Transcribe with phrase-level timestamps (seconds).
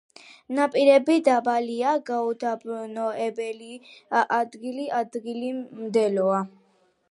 [0.59, 3.69] ნაპირები დაბალია, გაუდაბნოებული,
[4.39, 6.45] ადგილ-ადგილ მდელოა.